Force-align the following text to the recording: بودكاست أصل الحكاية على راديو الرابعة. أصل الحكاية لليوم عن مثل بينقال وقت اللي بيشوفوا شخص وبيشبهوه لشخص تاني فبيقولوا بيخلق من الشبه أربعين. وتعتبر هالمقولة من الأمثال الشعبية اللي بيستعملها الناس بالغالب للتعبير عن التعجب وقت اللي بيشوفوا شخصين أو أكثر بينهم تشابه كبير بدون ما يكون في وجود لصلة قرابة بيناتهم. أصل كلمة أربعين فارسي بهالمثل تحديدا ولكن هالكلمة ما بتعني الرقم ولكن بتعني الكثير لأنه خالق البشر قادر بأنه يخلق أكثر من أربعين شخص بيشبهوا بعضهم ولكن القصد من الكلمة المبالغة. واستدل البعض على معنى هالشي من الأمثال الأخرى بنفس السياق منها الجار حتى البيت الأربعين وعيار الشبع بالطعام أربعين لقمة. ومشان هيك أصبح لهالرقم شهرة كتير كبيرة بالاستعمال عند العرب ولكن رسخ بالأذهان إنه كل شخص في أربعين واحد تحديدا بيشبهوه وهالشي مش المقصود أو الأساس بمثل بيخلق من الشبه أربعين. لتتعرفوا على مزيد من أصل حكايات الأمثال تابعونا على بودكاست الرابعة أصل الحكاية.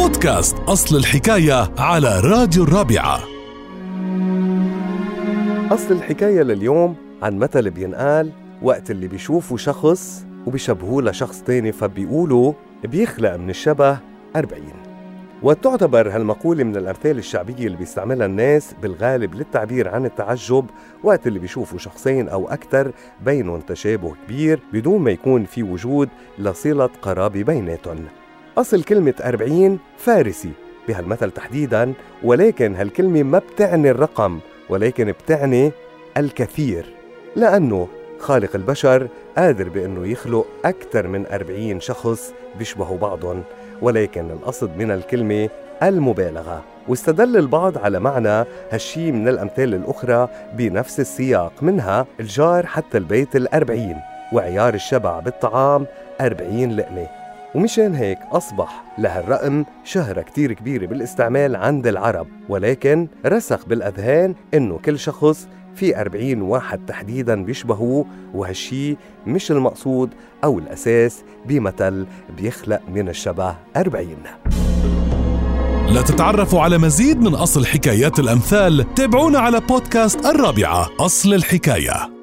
بودكاست 0.00 0.56
أصل 0.58 0.96
الحكاية 0.96 1.72
على 1.78 2.20
راديو 2.20 2.64
الرابعة. 2.64 3.20
أصل 5.74 5.94
الحكاية 5.94 6.42
لليوم 6.42 6.96
عن 7.22 7.38
مثل 7.38 7.70
بينقال 7.70 8.32
وقت 8.62 8.90
اللي 8.90 9.08
بيشوفوا 9.08 9.56
شخص 9.56 10.26
وبيشبهوه 10.46 11.02
لشخص 11.02 11.42
تاني 11.42 11.72
فبيقولوا 11.72 12.52
بيخلق 12.84 13.36
من 13.36 13.50
الشبه 13.50 13.98
أربعين. 14.36 14.74
وتعتبر 15.42 16.10
هالمقولة 16.10 16.64
من 16.64 16.76
الأمثال 16.76 17.18
الشعبية 17.18 17.66
اللي 17.66 17.76
بيستعملها 17.76 18.26
الناس 18.26 18.74
بالغالب 18.82 19.34
للتعبير 19.34 19.88
عن 19.88 20.04
التعجب 20.04 20.66
وقت 21.04 21.26
اللي 21.26 21.38
بيشوفوا 21.38 21.78
شخصين 21.78 22.28
أو 22.28 22.48
أكثر 22.48 22.92
بينهم 23.24 23.60
تشابه 23.60 24.14
كبير 24.26 24.60
بدون 24.72 25.02
ما 25.02 25.10
يكون 25.10 25.44
في 25.44 25.62
وجود 25.62 26.08
لصلة 26.38 26.90
قرابة 27.02 27.42
بيناتهم. 27.42 28.19
أصل 28.58 28.82
كلمة 28.82 29.14
أربعين 29.24 29.78
فارسي 29.98 30.50
بهالمثل 30.88 31.30
تحديدا 31.30 31.92
ولكن 32.22 32.74
هالكلمة 32.74 33.22
ما 33.22 33.38
بتعني 33.38 33.90
الرقم 33.90 34.38
ولكن 34.68 35.12
بتعني 35.12 35.72
الكثير 36.16 36.84
لأنه 37.36 37.88
خالق 38.18 38.56
البشر 38.56 39.08
قادر 39.36 39.68
بأنه 39.68 40.06
يخلق 40.06 40.46
أكثر 40.64 41.06
من 41.06 41.26
أربعين 41.26 41.80
شخص 41.80 42.32
بيشبهوا 42.58 42.98
بعضهم 42.98 43.42
ولكن 43.82 44.30
القصد 44.30 44.70
من 44.78 44.90
الكلمة 44.90 45.48
المبالغة. 45.82 46.64
واستدل 46.88 47.36
البعض 47.36 47.78
على 47.78 48.00
معنى 48.00 48.44
هالشي 48.70 49.12
من 49.12 49.28
الأمثال 49.28 49.74
الأخرى 49.74 50.28
بنفس 50.54 51.00
السياق 51.00 51.52
منها 51.62 52.06
الجار 52.20 52.66
حتى 52.66 52.98
البيت 52.98 53.36
الأربعين 53.36 53.96
وعيار 54.32 54.74
الشبع 54.74 55.20
بالطعام 55.20 55.86
أربعين 56.20 56.76
لقمة. 56.76 57.19
ومشان 57.54 57.94
هيك 57.94 58.18
أصبح 58.32 58.84
لهالرقم 58.98 59.64
شهرة 59.84 60.22
كتير 60.22 60.52
كبيرة 60.52 60.86
بالاستعمال 60.86 61.56
عند 61.56 61.86
العرب 61.86 62.26
ولكن 62.48 63.08
رسخ 63.26 63.66
بالأذهان 63.66 64.34
إنه 64.54 64.78
كل 64.78 64.98
شخص 64.98 65.48
في 65.74 66.00
أربعين 66.00 66.42
واحد 66.42 66.86
تحديدا 66.86 67.44
بيشبهوه 67.44 68.06
وهالشي 68.34 68.96
مش 69.26 69.50
المقصود 69.50 70.10
أو 70.44 70.58
الأساس 70.58 71.22
بمثل 71.46 72.06
بيخلق 72.36 72.80
من 72.94 73.08
الشبه 73.08 73.56
أربعين. 73.76 74.18
لتتعرفوا 75.88 76.60
على 76.60 76.78
مزيد 76.78 77.20
من 77.20 77.34
أصل 77.34 77.66
حكايات 77.66 78.18
الأمثال 78.18 78.94
تابعونا 78.94 79.38
على 79.38 79.60
بودكاست 79.60 80.26
الرابعة 80.26 80.88
أصل 81.00 81.34
الحكاية. 81.34 82.19